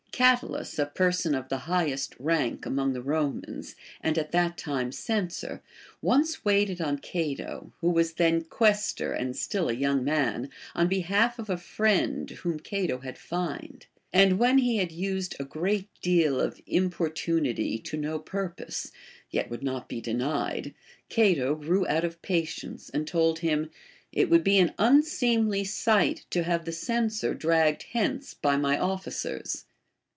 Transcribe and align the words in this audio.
Catulus, 0.13 0.77
a 0.77 0.85
person 0.85 1.33
of 1.33 1.49
the 1.49 1.57
highest 1.65 2.13
rank 2.19 2.67
among 2.67 2.93
the 2.93 3.01
Romans, 3.01 3.75
and 4.01 4.19
at 4.19 4.31
that 4.33 4.55
time 4.55 4.91
censor, 4.91 5.63
once 5.99 6.45
waited 6.45 6.79
on 6.79 6.99
Cato, 6.99 7.73
who 7.81 7.89
was 7.89 8.13
then 8.13 8.43
quaestor 8.43 9.13
and 9.13 9.35
still 9.35 9.67
a 9.67 9.73
young 9.73 10.03
man, 10.03 10.51
on 10.75 10.87
behalf 10.87 11.39
of 11.39 11.49
a 11.49 11.57
friend 11.57 12.29
whom 12.29 12.59
Cato 12.59 12.99
had 12.99 13.17
fined; 13.17 13.87
and 14.13 14.37
when 14.37 14.59
he 14.59 14.77
had 14.77 14.91
used 14.91 15.35
a 15.39 15.43
great 15.45 15.89
deal 16.03 16.39
of 16.39 16.61
importunity 16.67 17.79
to 17.79 17.97
no 17.97 18.19
purpose, 18.19 18.91
vet 19.33 19.49
would 19.49 19.63
not 19.63 19.89
be 19.89 19.99
denied, 20.01 20.75
Cato 21.09 21.55
grew 21.55 21.87
out 21.87 22.03
of 22.05 22.21
patience, 22.21 22.91
and 22.93 23.07
told 23.07 23.39
him, 23.39 23.71
It 24.11 24.29
Avould 24.29 24.43
be 24.43 24.59
an 24.59 24.73
unseemly 24.77 25.63
sight 25.63 26.25
to 26.29 26.43
have 26.43 26.65
the 26.65 26.71
censor 26.71 27.33
dragged 27.33 27.83
hence 27.93 28.35
by 28.35 28.55
my 28.55 28.77
officers. 28.77 29.65